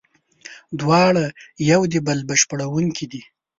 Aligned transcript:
دواړه 0.79 1.23
یو 1.71 1.81
د 1.91 1.95
بل 2.07 2.19
بشپړوونکي 2.29 3.05
دي. 3.11 3.21